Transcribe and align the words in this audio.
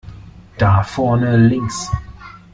Da 0.57 0.81
vorne 0.81 1.37
links! 1.37 1.87